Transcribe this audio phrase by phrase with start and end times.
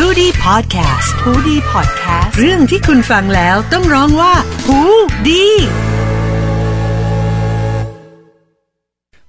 [0.00, 4.34] h o ดี้พอดแคสต์ฮูดี้พอดแคสต์เรื่องที่คุณฟังแล้วต้องร้องว่า
[4.66, 4.80] หู
[5.28, 5.46] ดี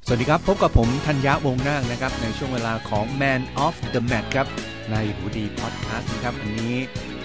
[0.05, 4.47] สวัสดีครับ พบกับผมธัญญะวงนาคนะครับ ในช่วงเวลาของ Man of the Match ครับ
[4.91, 6.75] ในหูดีพอดแคสต์นะครับวันนี้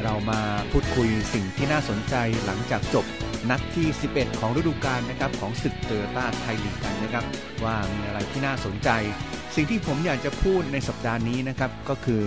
[0.03, 0.41] เรามา
[0.71, 2.15] พูดคุยสิ่งที่น่าสนใจ
[2.47, 3.07] หลังจากจบ
[3.51, 7.25] นัดที่ 11 ของฤดูกาลนะครับ ของศึกโตโยต้าไทยลีกกันนะครับ
[7.65, 8.89] ว่ามีอะไรที่น่าสนใจ
[9.57, 12.23] สิ่งที่ผมอยากจะพูดในสัปดาห์นี้นะครับ ก็คือ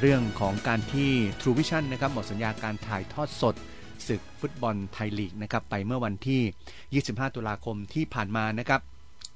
[0.00, 3.54] เรื่องของการที่ True Vision นะครับหมดสัญญาการถ่ายทอดสด
[4.08, 8.80] ศึกฟุตบอลไทยลีกนะครับไปเมื่อวันที่ 25 ตุลาคมที่ผ่านมานะครับ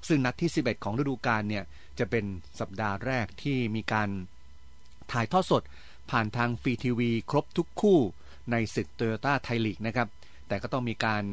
[0.08, 1.64] ซึ่งนัดที่ 11 ของฤดูกาลเนี่ย
[1.98, 2.24] จะเป็น
[2.60, 4.08] สัปดาห์แรกที่มีการ
[5.12, 5.62] ถ่ายทอดสด
[6.10, 7.98] ผ่านทางฟรีทีวี ครบทุกคู่
[8.50, 10.08] ในศึกโตโยต้าไทยลีกนะครับ
[10.48, 11.24] แต่ก็ต้องมีการ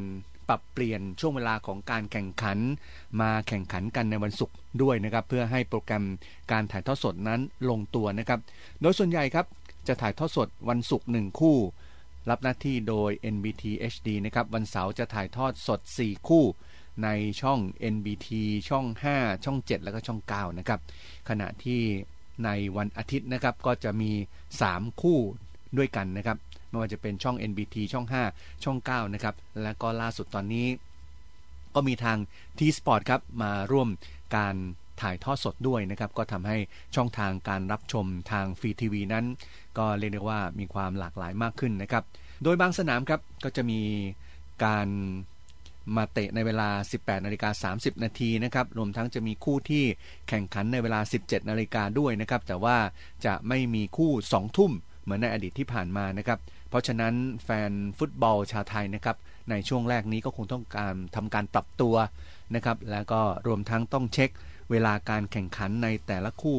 [0.48, 2.58] ปรับเปลี่ยนช่วงเวลาของการแข่งขัน
[3.20, 6.04] มาแข่งขันกันในวันศุกร์ด้วยนะครับ เพื่อให้โปรแกรม
[6.52, 8.40] การถ่ายทอดสดนั้นลงตัวนะครับ
[8.80, 9.46] โดยส่วนใหญ่ครับ
[9.88, 11.56] จะถ่ายทอดสดวันศุกร์หนึ่งคู่
[12.30, 16.44] รับหน้าที่โดย NBT HD นะครับวันเสาร์จะถ่ายทอดสด 4 คู่
[17.04, 17.08] ใน
[17.42, 17.58] ช่อง
[17.94, 18.28] NBT
[18.68, 20.80] ช่อง 5 ช่อง 7 แล้วก็ช่อง 9 นะครับ
[21.28, 21.80] ขณะที่
[22.44, 24.12] ในวันอาทิตย์นะครับก็จะมี
[24.56, 25.18] 3 คู่
[25.78, 30.66] ด้วยกันนะครับ ไม่ว่าจะเป็นช่อง NBT ช่อง 5 ช่อง 9 นะครับ และก็ล่าสุดตอนนี้
[31.74, 32.18] ก็มีทาง
[32.58, 33.88] T Sport ครับ มาร่วม
[34.36, 34.54] การ
[35.00, 36.56] ถ่ายทอดสดด้วยนะครับ ก็ทำให้
[36.94, 39.24] ช่องทางการรับชมทางฟรีทีวีนั้น
[39.78, 42.04] ก็เรียกได้ว่ามีความหลากหลายมากขึ้นนะครับ
[42.42, 43.80] โดยบางสนามครับ ก็จะมี
[44.64, 44.88] การ
[45.96, 49.84] มาเตะในเวลา 18นาฬิกา30 นาทีนะครับ รวมทั้งจะมีคู่ที่
[50.28, 52.76] แข่งขันในเวลา 17นาฬิกาด้วยนะครับ แต่ว่า
[53.26, 59.16] จะไม่มีคู่ 2 ทุ่มเหมือนในอดีตที่ผ่านมานะครับ เพราะฉะนั้นแฟนฟุตบอลชาวไทยนะครับ
[59.50, 61.94] ในช่วงแรกนี้ก็คงต้องการทำการปรับตัว
[62.54, 64.30] นะครับแล้วก็รวมทั้งต้องเช็ค
[64.70, 66.58] เวลาการแข่งขันในแต่ละคู่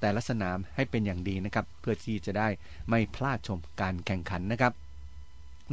[0.00, 2.48] แต่ละสนามให้เป็นอย่างดีนะครับ เพื่อที่จะได้
[2.88, 4.72] ไม่พลาดชมการแข่งขันนะครับ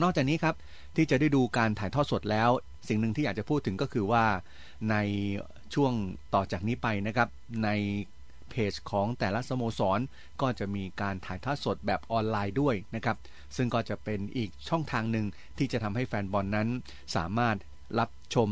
[0.02, 0.56] นอกจากนี้ครับ
[0.96, 2.50] ที่จะได้ดูการถ่ายทอดสดแล้ว
[2.88, 4.26] สิ่งหนึ่งที่อยากจะพูดถึงก็คือว่า
[4.92, 4.96] ใน
[5.74, 5.94] ช่วง
[6.34, 7.30] ต่อจากนี้ไปนะครับ
[7.64, 7.70] ใน
[8.54, 10.00] เพจของแต่ละสโมสร
[10.42, 13.18] ก็จะมีการถ่ายทอดสดแบบออนไลน์ด้วยนะครับ
[13.56, 15.26] ซึ่งก็จะเป็นอีกช่องทางหนึ่ง
[15.58, 16.68] ที่จะทำให้แฟนบอลนนั้น
[17.16, 17.58] สามารถ
[18.00, 18.50] รับชม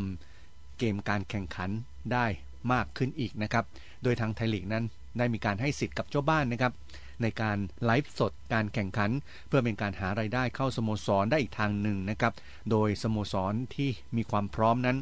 [0.78, 1.70] เกมการแข่งขัน
[2.14, 2.26] ได้
[2.74, 3.66] มากขึ้นอีกนะครับ
[4.04, 4.84] โดยทางไทยลีกนั้น
[5.18, 6.74] ได้มีการให้สิทธิ์กับเจ้าบ้านนะครับ
[7.22, 9.12] ในการไลฟ์สดการแข่งขัน
[9.48, 12.34] เพื่อเป็นการหาไรายได้เข้าสโมสรได้อีกทางหนึ่งนะครับ
[12.72, 14.98] โดยสโมสรที่มีความพร้อมนั้น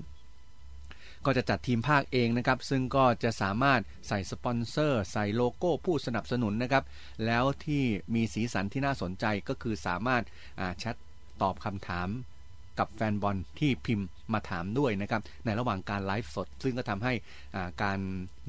[1.26, 6.84] ก็จะจัดทีมพากย์เองนะครับ ซึ่งก็จะสามารถใส่สปอนเซอร์ ใส่โลโก้ผู้สนับสนุนนะครับ
[7.26, 7.84] แล้วที่
[8.16, 10.24] มีสีสันที่น่าสนใจก็คือสามารถ
[10.78, 10.96] แชท
[11.42, 12.10] ตอบคำถาม
[12.80, 17.14] กับแฟนบอลที่พิมพ์มาถามด้วยนะครับ ในระหว่างการไลฟ์สด ซึ่งก็ทำให้
[17.84, 18.00] การ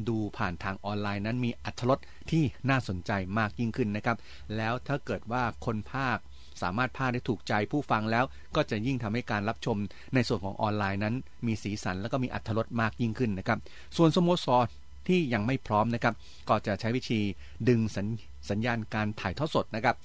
[0.09, 1.99] ดูผ่านทางออนไลน์นั้นมีอรรถรส
[2.31, 4.17] ที่น่าสนใจมากยิ่งขึ้นนะครับ
[4.57, 6.19] แล้วถ้าเกิดว่าคนพากย์
[6.63, 8.25] สามารถพาได้ถูกใจผู้ฟังแล้ว
[8.57, 9.77] ก็จะยิ่งทำให้การรับชม
[10.15, 11.15] ในส่วนของออนไลน์นั้น
[11.47, 13.59] มีสีสันแล้วก็มีอัตรสมากยิ่งขึ้นนะครับ
[13.97, 14.65] ส่วนสโมสร
[15.09, 16.15] ที่ยังไม่พร้อมนะครับ
[16.49, 17.21] ก็จะใช้วิธี
[17.69, 18.07] ดึงสัญ
[18.51, 19.97] สญญาณการถ่ายทอดสดนะครับ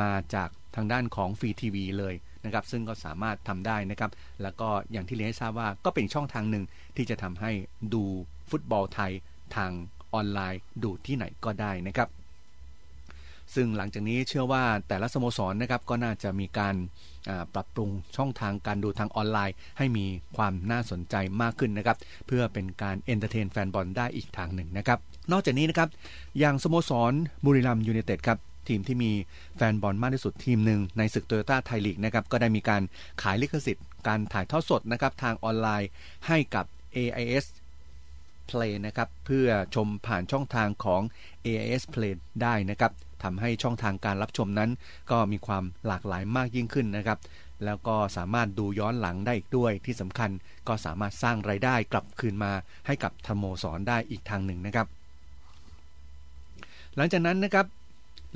[0.00, 4.10] มาจากทางด้านของฟรีทีวีเลยนะครับซึ่งก็สามารถทำได้นะครับ
[4.42, 6.64] แล้วก็อย่างที่เรียนให้ทราบว่าก็เป็นช่องทางหนึ่ง
[6.96, 7.50] ที่จะทำให้
[7.94, 8.02] ดู
[8.50, 9.12] ฟุตบอลไทย
[9.56, 9.70] ทาง
[10.14, 12.08] ออนไลน์ดูที่ไหนก็ได้นะครับ
[13.54, 16.74] ซึ่งหลังจากนี้เชื่อว่าแต่ละสโมสรนะครับก็น่าจะมีการ
[17.54, 24.98] ปรับปรุงช่องทางการดูทางออนไลน์ ให้มีความน่าสนใจมากขึ้นนะครับเพื่อเป็นการ entertain แฟนบอลได้อีกทางหนึ่งนะครับ
[25.32, 25.88] นอกจากนี้นะครับ
[26.38, 27.12] อย่างสโมสร
[27.44, 28.38] บุรีรัมย์ยูไนเต็ดครับ
[28.68, 29.12] ทีมที่มี
[29.56, 32.82] แฟนบอลมากที่สุดทีมหนึ่งในศึกโตโยต้าไทยลีกนะครับก็ได้มีการ
[33.22, 35.88] ขายลิขสิทธิ์ การถ่ายทอดสดนะครับทางออนไลน์
[36.26, 36.64] ให้กับ
[36.96, 37.46] AIS
[38.50, 41.02] Play นะครับเพื่อชมผ่านช่องทางของ
[41.46, 42.92] AIS Play ได้นะครับ
[43.24, 44.70] ทำให้ช่องทางการรับชมนั้น
[45.10, 47.18] ก็มีความหลากหลายมากยิ่งขึ้นนะครับ
[47.64, 50.30] แล้วก็สามารถดูย้อนหลังได้อีกด้วยที่สำคัญ
[50.68, 52.52] ก็สามารถสร้างไรายได้กลับคืนมา
[52.86, 54.86] ให้กับธโมสรได้อีกทางหนึ่งนะครับ
[56.96, 57.66] หลังจากนั้นนะครับ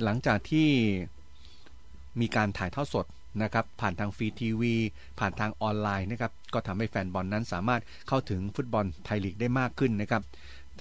[0.03, 0.67] หลังจากที่
[2.21, 3.05] มีการถ่ายทอดสด
[3.43, 4.75] นะครับผ่านทางฟรีทีวี
[5.19, 10.23] ผ่านทางออนไลน์นะครับก็ทำให้แฟนบอลนั้นสามารถเข้าถึงฟุตบอลไทยลีกได้มากขึ้นนะครับ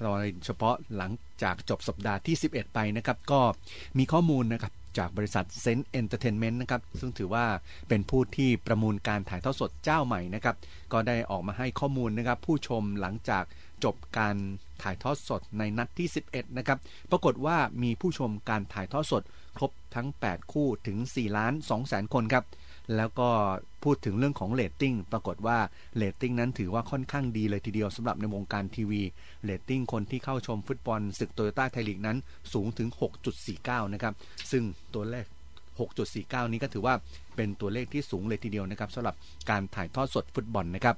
[0.03, 1.11] โดยเฉพาะหลัง
[1.43, 3.41] จากจบสัปดาห์ที่ 11 ไปนะครับ ก็
[3.99, 7.45] มีข้อมูลนะครับจากบริษัทเซ้นส์เอนเตอร์เทนเมนต์นะครับ ซึ่งถือว่า
[7.89, 10.57] เป็นผู้ที่ประมูลการถ่ายทอดสดเจ้าใหม่นะครับ
[10.93, 13.45] ก็ได้ออกมาให้ข้อมูลนะครับ ผู้ชมหลังจาก
[13.85, 14.37] จบการ
[14.83, 16.79] ถ่ายทอดสดในนัดที่ 11 นะครับ
[17.11, 19.23] ปรากฏว่ามีผู้ชมการถ่ายทอดสด
[19.57, 22.45] ครบทั้ง 8 คู่ถึง 4 ล้าน2แสนคนครับ
[22.97, 23.29] แล้วก็
[23.85, 25.59] พูดถึงเรื่องของเรตติ้งปรากฏว่า
[25.97, 29.03] เรตติ้งนั้นถือว่าค่อนข้างดีเลยทีเดียวสำหรับในวงการทีวี
[29.45, 32.17] เรตติ้งคนที่เข้าชมฟุตบอลศึกโตโยต้าไทยลีกนั้น
[32.53, 32.89] สูงถึง
[33.41, 34.15] 6.49 นะครับ
[34.51, 35.27] ซึ่งตัวเลข
[35.89, 36.95] 6.49 นี้ก็ถือว่า
[37.37, 39.15] เป็นตัวเลขที่สูงเลยทีเดียวนะครับสำหรับ
[39.51, 40.97] การถ่ายทอดสดฟุตบอลนะครับ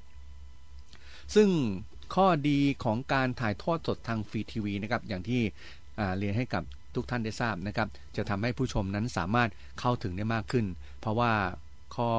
[1.35, 1.49] ซึ่ง
[2.15, 5.43] ข้อดีของการถ่ายทอดสดทางฟรีทีวีนะครับอย่างที่
[6.19, 6.63] เรียนให้กับ
[6.95, 9.51] ทุกท่านได้ทราบนะครับ จะทำให้ผู้ชมนั้นสามารถ
[9.81, 10.67] เข้าถึงได้มากขึ้น
[11.01, 11.33] เพราะว่า
[11.97, 12.11] ข้อ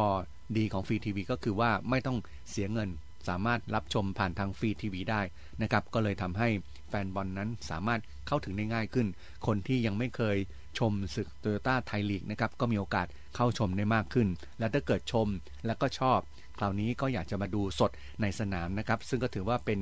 [0.57, 2.17] ดีของฟรีทีวีก็คือว่าไม่ต้อง
[2.49, 2.89] เสียเงิน
[3.29, 5.21] สามารถรับชมผ่านทางฟรีทีวีได้
[5.61, 6.49] นะครับ ก็เลยทำให้
[6.89, 9.07] แฟนบอลนนั้นสามารถเข้าถึงได้ง่ายขึ้น
[9.47, 10.37] คนที่ยังไม่เคย
[10.79, 14.27] ชมศึกโตโยต้าไทยลีกนะครับก็มีโอกาสเข้าชมได้มากขึ้น
[14.59, 15.27] และถ้าเกิดชม
[15.65, 16.19] แล้วก็ชอบ
[16.57, 19.79] คราวนี้ก็อยากจะมาดูสดในสนามนะครับ ซึ่งก็ถือว่าเป็น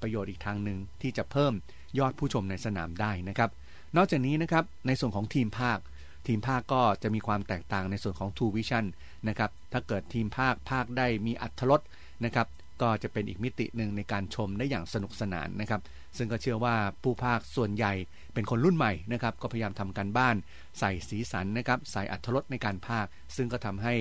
[0.00, 1.52] ประโยชน์อีกทางหนึ่งที่จะเพิ่ม
[1.98, 3.50] ยอดผู้ชมในสนามได้นะครับ
[3.96, 5.78] นอกจากนี้นะครับในส่วนของทีมภาค
[6.26, 8.84] ทีมภาคก็จะมีความแตกต่างในส่วนของ True Vision
[9.28, 11.80] นะครับ ถ้าเกิดทีมภาคภาคได้มีอัตรส
[12.24, 12.46] นะครับ
[12.82, 15.80] ก็จะเป็นอีกมิติหนึ่งในการชมได้อย่างสนุกสนานนะครับ
[16.16, 17.92] ซึ่งก็เชื่อว่าผู้ภาคส่วนใหญ่
[18.36, 20.36] เป็นคนรุ่นใหม่นะครับก็พยายามทำการบ้าน
[20.78, 23.06] ใส่สีสันนะครับใส่อัตรสในการภาค
[23.36, 23.94] ซึ่งก็ทำให้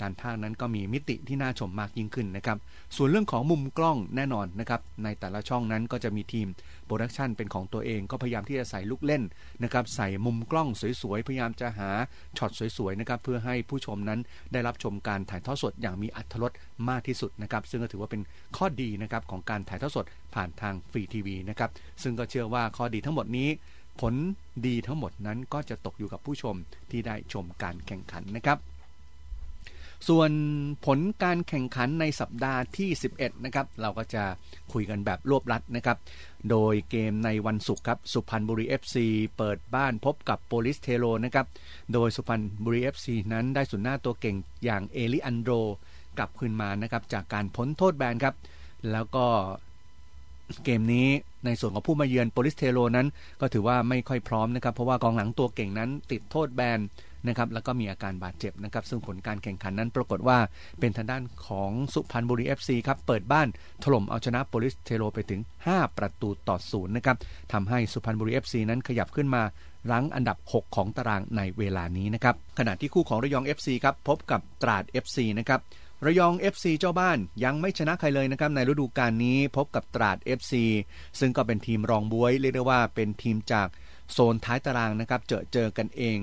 [0.00, 2.58] การภาคนั้นก็มีมิติที่น่าชมมากยิ่งขึ้นนะครับ
[2.96, 6.48] ส่วนเรื่องของมุมกล้องแน่นอนนะครับในแต่ละช่องนั้นก็จะมีทีม
[6.84, 9.22] production เป็นของตัวเอง ก็พยายามที่จะใส่ลูกเล่น
[9.62, 10.68] นะครับใส่มุมกล้อง
[11.02, 11.90] สวยๆพยายามจะหา
[12.38, 14.20] ช็อตสวยๆนะครับเพื่อให้ผู้ชมนั้น
[14.52, 16.52] ได้รับชมการถ่ายทอดสดอย่างมีอรรถรส
[16.88, 18.22] มากที่สุดนะครับซึ่งก็ถือว่าเป็น
[18.56, 20.04] ข้อดีนะครับของการถ่ายทอดสด
[20.34, 21.70] ผ่านทางฟรีทีวีนะครับ
[22.02, 23.48] ซึ่งก็เชื่อว่าข้อดีทั้งหมดนี้
[24.00, 24.14] ผล
[24.66, 26.54] ดีทั้งหมดนั้นก็จะตกอยู่กับผู้ชม
[26.90, 28.58] ที่ได้ชมการแข่งขันนะครับ
[30.08, 30.30] ส่วน
[30.86, 34.24] ผลการแข่งขันในสัปดาห์ที่ 11 นะครับ เราก็จะ
[34.72, 35.98] คุยกันแบบรวบรัดนะครับ
[36.50, 38.96] โดยเกมในวันศุกร์ครับ สุพรรณบุรี FC
[39.36, 41.46] เปิดบ้านพบกับโปลิศเทโรนะครับ
[41.92, 45.50] โดยสุพรรณบุรี FC นั้นได้ศูนย์หน้าตัวเก่งอย่างเอเลียนโดร
[46.18, 48.34] กลับคืนมานะครับจากการพ้นโทษแบนครับ
[48.90, 49.26] แล้วก็
[50.64, 51.08] เกมนี้
[51.44, 53.06] ในส่วนของผู้มาเยือนโปลิศเทโรนั้น
[53.40, 56.80] ก็ถือว่าไม่ค่อยพร้อมนะครับ เพราะว่ากองหลังตัวเก่งนั้นติดโทษแบน
[57.28, 60.38] นะครับแล้วก็มีอาการบาดเจ็บนะครับ ซึ่งผลการแข่งขันนั้นปรากฏว่า
[60.80, 63.48] เป็นทางด้านของสุพรรณบุรี FC ครับ เปิดบ้าน
[63.82, 67.16] ถล่มเอาชนะโปลิสเทโรไปถึง 5 ประตูต่อศูนย์นะครับ
[67.52, 69.42] ทำให้สุพรรณบุรี FC นั้นขยับขึ้นมา
[69.90, 75.60] รั้งอันดับ 6 ของตารางในเวลานี้นะครับขณะที่คู่ของระยอง FC ครับพบกับตราด FC นะครับ
[76.06, 80.52] ระยอง FC เจ้าบ้านยังไม่ชนะใครเลยนะครับในฤดูกาลนี้พบกับตราด FC
[81.18, 83.68] ซึ่งก็เป็นทีมรองบวย เรียกได้ว่าเป็นทีมจาก
[84.12, 86.18] โซนท้ายตารางนะครับเจอเจอกันเอง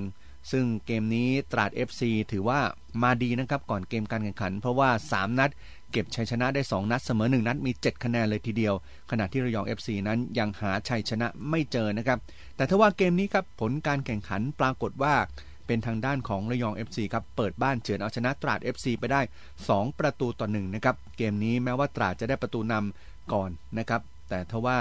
[0.50, 2.02] ซึ่งเกมนี้ตราด FC
[2.32, 2.60] ถือว่า
[3.02, 5.50] มาดีนะครับก่อนเกมการแข่งขัน เพราะว่า 3 นัด
[5.92, 8.74] เก็บชัยชนะได้ 2 นัดเสมอ 1 นัดมี 7 คะแนนเลยทีเดียว
[9.10, 12.18] ขณะที่ระยอง FC นั้นยังหาชัยชนะไม่เจอนะครับ
[12.56, 15.14] แต่ถ้าว่าเกมนี้ครับผลการแข่งขันปรากฏว่า
[15.68, 19.20] เป็นทางด้านของระยอง FC ครับเปิดบ้านเฉือนเอาชนะตราด FC ไปได้
[19.60, 24.78] 2 ประตูต่อ1นะครับเกมนี้แม้ว่าตราดจะได้ประตูนำก่อนนะครับ แต่ทว่า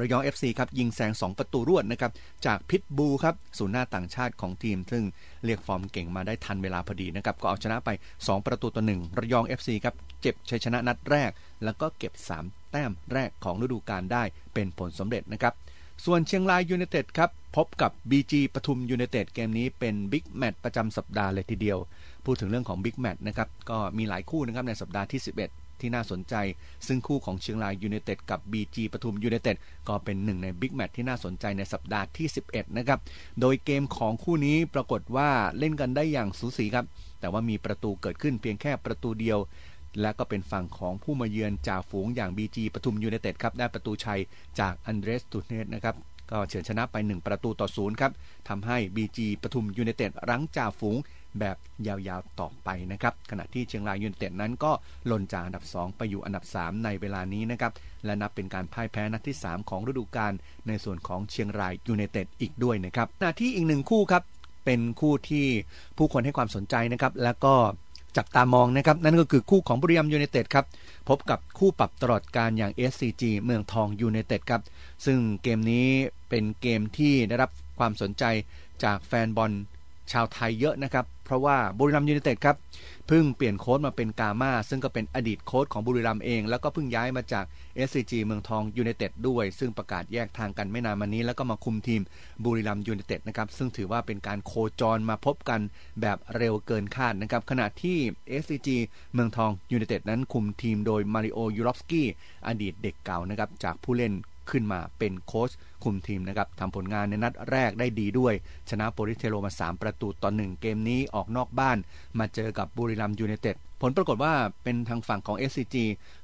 [0.00, 2.12] ระยอง FC ครับยิงแซง 2 ประตูรวดนะครับ
[2.46, 5.04] จากพิตบูลครับศูนย์หน้าต่างชาติของทีม ซึ่ง
[5.44, 11.30] เรียกฟอร์มเก่งมาได้ทันเวลาพอดีนะครับก็เอาชนะไป 2 ประตูต่อ1ระยอง FC ครับเก็บชัยชนะนัดแรก
[11.64, 12.12] แล้วก็เก็บ
[12.42, 14.22] 3 แต้มแรกของฤดูกาลได้
[14.54, 15.54] เป็นผลสำเร็จนะครับ
[16.04, 21.78] ส่วนเชียงรายยูไนเต็ดครับ พบกับ BG ปทุมยูไนเต็ดเกมนี้เป็นบิ๊กแมตช์ประจำสัปดาห์เลยทีเดียว
[22.24, 25.20] พูดถึงเรื่องของบิ๊กแมตช์นะครับ ก็มีหลายคู่นะครับในสัปดาห์ที่
[25.50, 26.34] 11 ที่น่าสนใจ
[26.86, 29.56] ซึ่งคู่ของเชียงรายยูไนเต็ดกับ BG ปทุมยูไนเต็ด
[29.88, 32.98] ก็เป็นหนึ่งในบิ๊กแมตช์ที่น่าสนใจในสัปดาห์ที่ 11 นะครับ
[33.40, 36.86] โดยเกมของคู่นี้ปรากฏว่าเล่นกันได้อย่างสูสีครับ
[37.20, 39.38] แต่ว่ามีประตูเกิดขึ้นเพียงแค่ประตูเดียว
[40.00, 44.20] และก็เป็นฝั่งของผู้มาเยือนจ่าฝูงอย่าง BG ปทุมยูไนเต็ดครับได้ประตูชัย
[44.60, 45.96] จากอันเดรสตูเญซนะครับ
[46.30, 48.12] ก็เฉือนชนะไป 1 ประตูต่อศูนย์ครับ
[48.48, 50.96] ทำให้ BG ปทุมยูไนเต็ดรั้งจ่าฝูง
[51.40, 51.56] แบบ
[51.86, 54.72] ยาวๆต่อไปนะครับ ขณะที่เชียงรายยูไนเต็ดนั้นก็
[55.06, 57.72] หล่นจากอันดับ 2 ไปอยู่อันดับ 3 ในเวลานี้นะครับ
[58.04, 60.32] และนับเป็นการพ่ายแพ้นัดที่ 3 ของฤดูกาล
[60.68, 64.22] ในส่วนของเชียงรายยูไนเต็ดอีกด้วยนะครับ ขณะที่อีกหนึ่งคู่ครับ
[64.64, 65.46] เป็นคู่ที่
[65.98, 67.54] ผู้คนให้ความสนใจนะครับ แล้วก็
[68.16, 70.66] จับตามองนะครับ นั่นก็คือคู่ของบุรีรัมย์ยูไนเต็ดครับ
[71.08, 74.62] พบกับคู่ปรับตลอดกาลอย่าง SCG เมืองทองยูไนเต็ดครับ
[75.06, 75.86] ซึ่งเกมนี้
[76.28, 78.24] เป็นเกมที่ได้รับความสนใจ
[78.84, 79.52] จากแฟนบอล
[80.12, 82.56] ชาวไทยเยอะนะครับ เพราะว่าบุรีรัมย์ยูไนเต็ดครับ
[83.08, 87.44] เพิ่งเปลี่ยนโค้ชมาเป็นกาม่าซึ่งก็เป็นอดีตโค้ชของบุรีรัมย์เอง แล้วก็เพิ่งย้ายมาจาก
[87.88, 92.02] SCG เมืองทองยูไนเต็ดด้วย ซึ่งประกาศแยกทางกันไม่นานมานี้ แล้วก็มาคุมทีม
[92.44, 95.60] บุรีรัมย์ยูไนเต็ดนะครับซึ่งถือว่าเป็นการโคจรมาพบกัน
[96.00, 97.98] แบบเร็วเกินคาดนะครับขณะที่
[98.42, 98.68] SCG
[99.12, 102.08] เมืองทองยูไนเต็ดนั้นคุมทีมโดยมาริโอยูรอฟสกี้
[102.46, 104.14] อดีตเด็กเก่านะครับจากผู้เล่น
[104.50, 105.50] ขึ้นมาเป็นโค้ช
[105.84, 108.34] คุมทีมนะครับทำผลงานในนัดแรกได้ดีด้วย
[108.70, 111.78] ชนะโปลิศเทโรมา 3 ประตูต่อ 1 เกมนี้ออกนอกบ้าน
[112.18, 115.76] มาเจอกับบุรีรัมย์ยูไนเต็ดผลปรากฏว่าเป็นทางฝั่งของ SCG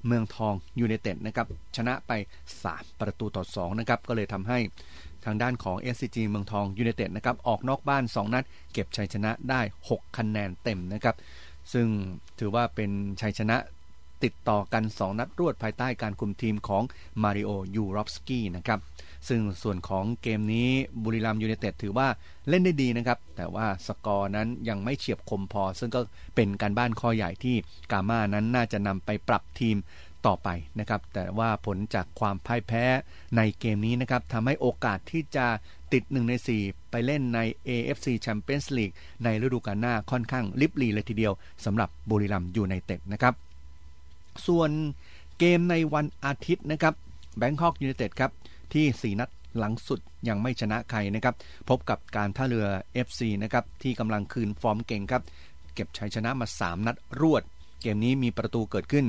[0.07, 2.13] เมืองทองยูไนเต็ดนะครับชนะไป
[2.57, 4.59] 3 ประตูต่อ 2 นะครับ ก็เลยทำให้
[5.25, 11.17] ทางด้านของ SCG เมืองทองยูไนเต็ดนะครับออกนอกบ้าน 2 นัด เก็บชัยชนะได้ 6 คะแนนเต็มนะครับ
[11.73, 11.87] ซึ่ง
[12.39, 12.91] ถือว่าเป็น
[13.21, 13.57] ชัยชนะ
[14.25, 16.83] ติดต่อกัน 2 นัดรวดภายใต้การคุมทีมของ
[17.23, 18.81] มาริโอยูรอฟสกี้นะครับ
[19.29, 20.69] ซึ่งส่วนของเกมนี้
[21.03, 22.09] บุรีรัมย์ยูไนเต็ดถือว่า
[22.49, 26.01] เล่นได้ดีนะครับ แต่ว่าสกอร์นั้นยังไม่เฉียบคมพอ ซึ่งก็
[26.37, 27.57] เป็นการบ้านข้อใหญ่ที่
[27.93, 29.77] กาม่านั้นน่าจะนำไปปรับทีม
[30.27, 30.49] ต่อไป
[30.81, 32.85] นะครับ แต่ว่าผลจากความพ่ายแพ้
[33.37, 35.47] ในเกมนี้นะครับทำให้โอกาสที่จะ
[35.93, 36.33] ติด 1 ใน
[36.63, 38.95] 4 ไปเล่นใน AFC Champions League
[39.25, 41.33] ในฤดูกาลหน้าค่อนข้างลิบลีเลยทีเดียว
[41.65, 43.35] สำหรับบุรีรัมยูไนเต็ดนะครับ
[44.47, 44.71] ส่วน
[45.39, 46.95] เกมในวันอาทิตย์นะครับ
[47.39, 48.31] แบงคอกยูเนเต็ดครับ
[48.75, 51.35] ที่ 4 นัดหลังสุดยังไม่ชนะใครนะครับ
[51.69, 52.67] พบกับการท่าเรือ
[53.07, 55.23] FC นะครับที่กำลังคืนฟอร์มเก่งครับ
[55.75, 57.43] เก็บชัยชนะมา 3 นัดรวด
[57.83, 59.07] เกมนี้มีประตูเกิดขึ้น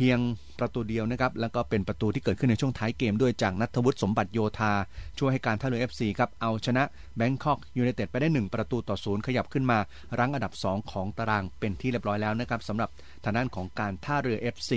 [0.00, 0.18] พียง
[0.58, 4.72] ประตูเดียวนะครับ แล้วก็เป็นประตูที่เกิดขึ้นในช่วงท้ายเกมด้วยจากนัทวุฒิสมบัติโยธา
[5.18, 6.82] ช่วยให้การท่าเรือ FC ครับเอาชนะ
[7.16, 9.78] แบงคอกยูไนเต็ดไปได้ 1 ประตูต่อศูนย์ขยับขึ้นมา
[10.18, 12.90] รั้งอันดับ 2 ของตารางเป็นที่เรียบร้อยแล้วนะครับสำหรับ
[13.24, 14.72] ทางด้านของการท่าเรือ FC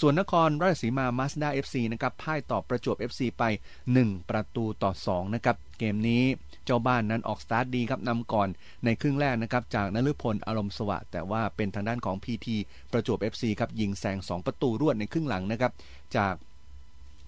[0.00, 3.44] ส่วนนครราชสีมามาสด้า FC นะครับพ่ายต่อประจวบ FC ไป
[3.86, 6.24] 1 ประตูต่อ2นะครับเกมนี้
[6.66, 8.48] เจ้าบ้านนั้นออกสตาร์ทดีครับนำก่อน
[8.84, 12.46] ในครึ่งแรกนะครับจากนฤพลอารมณ์สวัสดิ์แต่ว่าเป็นทางด้านของ PT
[12.92, 15.72] ประจวบ FC ครับยิงแซง2 ประตูรวดในครึ่งหลังนะครับ
[16.16, 16.34] จาก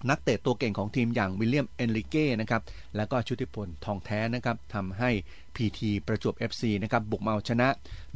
[0.09, 2.61] นักเตะตัวเก่งของทีมอย่างวิลเลียมเอนริเก้นะครับ
[2.95, 5.09] แล้วก็ชุติพลทองแท้นะครับทำให้
[5.55, 7.67] PT ประจวบ FC นะครับ บุกมาเอาชนะ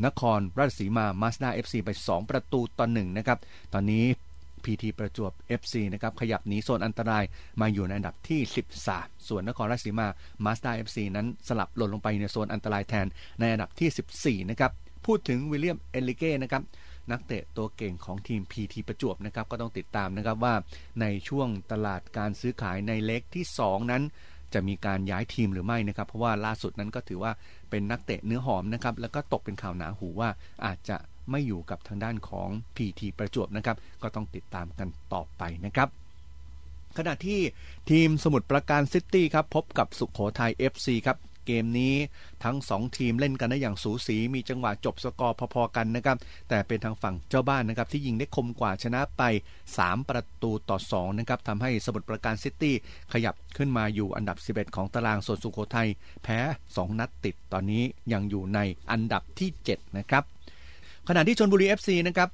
[0.06, 3.38] นครราชสีมามาสด้า FC ไป 2 ประตูต่อ1นะครับ
[3.74, 4.06] ตอนนี้
[4.66, 7.24] PT ประจวบ FC นะครับขยับหนีโซนอันตราย
[7.62, 8.42] มาอยู่ในอันดับที่
[8.86, 10.08] 13 ส่วนนครราชสีมา
[10.46, 13.08] มาสด้า FC นั้นสลับหล่นลงไปในโซนอันตรายแทน
[13.40, 14.72] ในอันดับที่ 14 นะครับ
[15.06, 16.64] พูดถึงวิลเลียมเอนริเก้นะครับ
[17.12, 20.54] นักเตะตัวเก่งของทีม PT ประจวบนะครับก็ต้องติดตามนะครับว่า
[21.02, 24.04] ในช่วงตลาดการซื้อขายในเล็กที่ 2 นั้น
[24.54, 27.32] จะมีการย้ายทีมหรือไม่นะครับ เพราะว่าล่าสุดนั้นก็ถือว่า
[27.70, 30.30] เป็นนักเตะเนื้อหอมนะครับแล้วก็ตกเป็นข่าวหนาหูว่า
[30.66, 30.98] อาจจะ
[31.32, 35.90] ไม่อยู่กับทางด้านของ PT ประจวบนะครับ ก็ต้องติดตามกันต่อไปนะครับ
[36.98, 37.40] ขณะที่
[37.90, 41.96] ทีมสมุทรปราการซิตี้ครับพบกับสุขโขทัย FC ครับเกมนี้
[42.44, 46.18] ทั้ง 2 ทีมเล่นกันได้อย่างสูสี มีจังหวะจบสกอร์พอๆกันนะครับ
[46.50, 49.24] แต่เป็นทางฝั่งเจ้าบ้านนะครับที่ยิงได้คมกว่าชนะไป
[49.68, 52.76] 3 ประตูต่อ2นะครับทำให้สมุทรปราการซิตี้
[53.14, 55.90] ขยับขึ้นมาอยู่อันดับ 11 ของตารางส่วนสุโขทัย
[56.24, 56.40] แพ้
[56.70, 58.60] 2 นัดติดตอนนี้ยังอยู่ใน
[58.92, 60.24] อันดับที่ 7 นะครับ
[61.08, 62.30] ขณะที่ชลบุรี FC นะครับ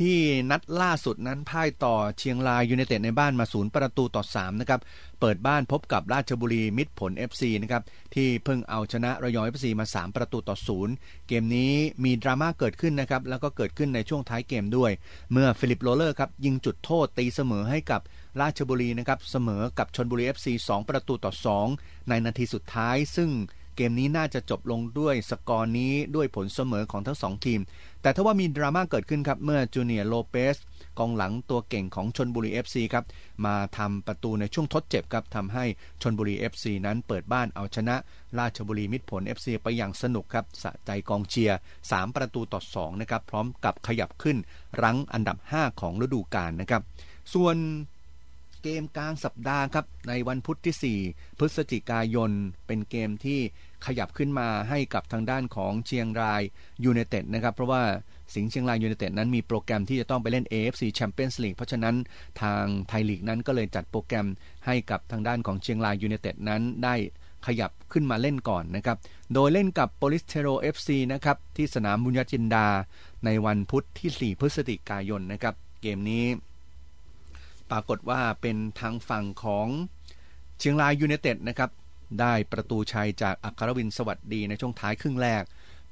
[0.00, 0.18] ที่
[0.50, 4.80] นัดล่าสุดนั้นพ่ายต่อเชียงรายยูไนเต็ดในบ้านมาศูนย์ประตูต่อ3นะครับ
[5.20, 7.82] เปิดบ้านพบกับราชบุรีมิตรผล FC นะครับ
[8.14, 10.56] ที่เพิ่งเอาชนะระยอง FC มา 3 ประตูต่อ
[10.92, 11.72] 0เกมนี้
[12.04, 14.90] มีดราม่าเกิดขึ้นนะครับแล้วก็เกิดขึ้นในช่วงท้ายเกมด้วย
[15.32, 18.00] เมื่อฟิลิปโรเลอร์ครับยิงจุดโทษตีเสมอให้กับ
[18.40, 21.28] ราชบุรีนะครับเสมอกับชลบุรี FC 2 ประตูต่
[21.58, 23.30] อ 2 ในนาทีสุดท้ายซึ่ง
[23.76, 27.60] เกมนี้น่าจะจบลงด้วยสกอร์นี้ด้วยผลเสมอของทั้ง2ทีม
[28.02, 30.56] แต่ถ้าว่ามีดราม่าเกิดขึ้นครับ เมื่อจูเนียร์โลเปส
[30.98, 33.04] กองหลังตัวเก่งของชนบุรี FC ครับ
[33.44, 35.64] มาทำประตูในช่วงทดเจ็บครับทำให้
[36.02, 37.96] ชนบุรี FC นั้นเปิดบ้านเอาชนะ
[38.38, 44.36] ราชบุรีมิตรผล FC ไปอย่างสนุกครับสะใจกองเชียร์ 3 ประตูต่อ2นะครับพร้อมกับขยับขึ้น
[44.82, 46.82] รั้งอันดับ 5 ของฤดูกาลนะครับ
[47.34, 47.56] ส่วน
[48.62, 52.30] เกมกลางสัปดาห์ครับ ในวันพุธที่ 4 พฤศจิกายน
[52.66, 53.40] เป็นเกมที่
[53.86, 56.42] ขยับขึ้นมาให้กับทางด้านของเชียงราย
[56.84, 57.82] ยูไนเต็ดนะครับ เพราะว่า
[58.34, 61.94] สิงห์เชียงรายยูไนเต็ดนั้นมีโปรแกรมที่จะต้องไปเล่น AFC Champions League เพราะฉะนั้น
[62.42, 64.26] ทางไทยลีกนั้นก็เลยจัดโปรแกรม
[64.66, 66.94] ให้กับทางด้านของเชียงรายยูไนเต็ดนั้นได้
[67.46, 68.96] ขยับขึ้นมาเล่นก่อนนะครับ
[69.34, 72.66] โดยเล่นกับโปลิศเทโร FC นะครับที่สนามบุณยะจินดา
[73.24, 76.24] ในวันพุธที่ 4 พฤศจิกายนนะครับ เกมนี้
[77.72, 79.68] ปรากฏว่าเป็นทางฝั่งของ
[80.58, 81.70] เชียงรายยูไนเต็ดนะครับ
[82.20, 85.42] ได้ประตูชัยจากอัครวินทร์ สวัสดีในช่วงท้ายครึ่งแรก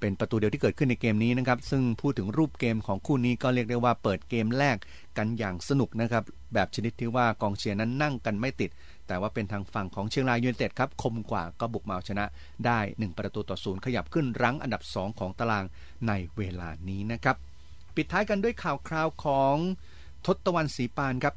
[0.01, 4.77] เป็นประตูเดียวที่เกิดขึ้นในเกมนี้นะครับ ซึ่งพูดถึงรูปเกมของคู่นี้ก็เรียกได้ว่าเปิดเกมแรก
[5.19, 8.71] กันอย่างสนุกนะครับ แบบชนิดที่ว่ากองเชียร์นั้นนั่งกันไม่ติด
[9.07, 12.25] แต่ว่าเป็นทางฝั่งของเชียงรายยูไนเต็ดครับ คมกว่าก็บุกมาชนะ
[12.67, 15.65] ได้ 1 ประตูต่อศูนย์ขยับขึ้นรั้งอันดับ 2 ของตาราง
[16.09, 17.37] ในเวลานี้นะครับ
[17.97, 19.57] ปิดท้ายกันด้วยข่าวคราวของ
[20.27, 21.35] ทชตวัน ศรีปานครับ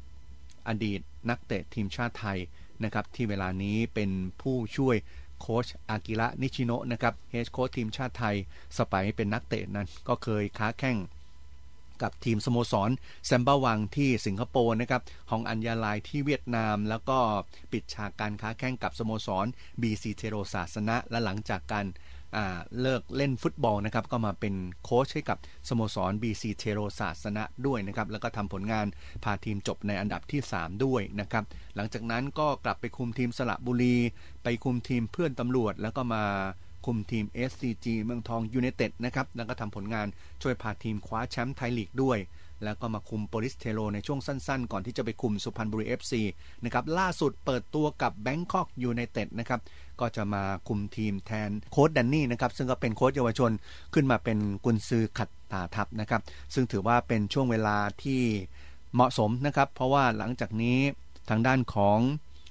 [0.68, 2.38] อดีตนักเตะทีมชาติไทย
[2.84, 4.10] นะครับที่เวลานี้เป็น
[4.42, 4.96] ผู้ช่วย
[5.40, 8.36] โค้ชอากิระนิชิโนะนะครับเฮดโค้ชทีมชาติไทย
[8.76, 10.98] สไปเป็นนักเตะนั้น ก็เคยค้าแข่ง
[12.02, 12.90] กับทีมสโมสร
[13.26, 17.18] แซมบ้าวังที่สิงคโปร์นะครับฮองอัญญาลายที่เวียดนาม แล้วก็
[17.72, 19.46] ปิดฉากการค้าแข่งกับสโมสร
[19.80, 21.86] BC เทโรศาสนะและหลังจากการ
[22.80, 25.38] เลิกเล่นฟุตบอลนะครับก็มาเป็นโค้ชให้กับ
[25.68, 28.86] สโมสร BC เทโรศาสนะด้วยนะครับแล้วก็ทำผลงาน
[29.24, 31.44] พาทีมจบในอันดับที่ 3 ด้วยนะครับ
[31.76, 33.96] หลังจากนั้นก็กลับไปคุมทีมสระบุรี
[34.42, 36.24] ไปคุมทีมเพื่อนตำรวจ แล้วก็มา
[36.86, 40.06] คุมทีม SCG เมืองทองยูไนเต็ดนะครับแล้วก็ทำผลงาน
[40.42, 42.18] ช่วยพาทีมคว้าแชมป์ไทยลีกด้วย
[42.64, 46.12] แล้วก็มาคุมโปลิศเทโรในช่วงสั้นๆ ก่อนที่จะไปคุมสุพรรณบุรี FC
[46.64, 49.60] นะครับล่าสุดเปิดตัวกับแบงคอกยูไนเต็ดนะครับ
[50.00, 53.50] ก็จะมาคุมทีมแทนโค้ชแดนนี่นะครับซึ่งก็เป็นโค้ชเยาวชน
[53.94, 56.20] ขึ้นมาเป็นกุนซือขัดตาทับนะครับ
[56.54, 58.20] ซึ่งถือว่าเป็นช่วงเวลาที่
[58.94, 60.78] เหมาะสมนะครับ เพราะว่าหลังจากนี้
[61.30, 61.98] ทางด้านของ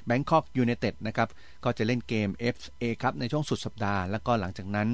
[0.10, 1.30] Bangkok United นะครับ
[1.64, 4.90] ก็จะเล่นเกม FA ครับในช่วงสุดสัปดาห์ แล้วก็หลังจากนั้น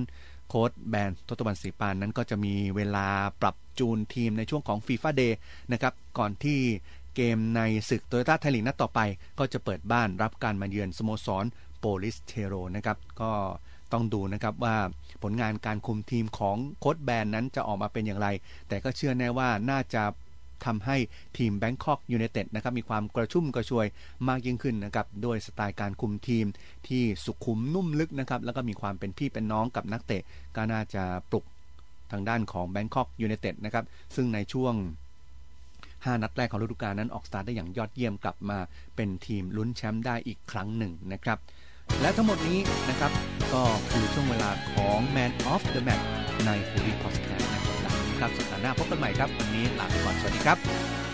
[0.49, 3.07] โค้ดแบนทศบันสีปานนั้นก็จะมีเวลา
[3.41, 5.33] ปรับ จูนทีมในช่วงของ FIFA Day
[5.71, 6.59] นะครับก่อนที่
[7.15, 8.99] เกมในศึกโตโยต้าไทยลีกนัดต่อไป
[9.39, 11.45] ก็จะเปิดบ้านรับการมาเยือนสโมสร
[11.79, 13.31] โปลิศเทโรนะครับก็
[13.91, 14.75] ต้องดูนะครับว่า
[15.23, 18.27] ผลงานการคุมทีมของโค้ชแบนนั้นจะออกมาเป็นอย่างไร
[18.67, 20.03] แต่ก็เชื่อแน่ว่าน่าจะ
[20.65, 20.97] ทำให้
[21.37, 23.85] ทีมแบงคอกยูไนเต็ดนะครับมีความกระชุ่มกระชวย
[24.27, 26.45] มากยิ่งขึ้นนะครับโดยสไตล์การคุมทีม
[26.87, 30.21] ที่สุขุมนุ่มลึกนะครับแล้วก็มีความเป็นพี่เป็นน้องกับนักเตะ
[30.55, 31.45] ก็น่าจะปลุก
[32.11, 33.85] ทางด้านของแบงคอกยูไนเต็ดนะครับ
[34.15, 34.73] ซึ่งในช่วง
[35.49, 38.57] 5 นัดแรกของฤดูกาลนั้นออกสตาร์ทได้อย่างยอดเยี่ยมกลับมา
[38.95, 41.37] เป็นทีมลุ้นแชมป์ได้อีกครั้งหนึ่งนะครับ
[42.01, 43.11] และทั้งหมดนี้นะครับ
[43.53, 46.05] ก็คือช่วงเวลาของ Man of the Match
[46.45, 51.08] ใน f ู d ี Podcast นะครับสัปดาห์หน้าพบกันใหม่ครับ วันนี้ลาไปก่อนสวัสดีครับ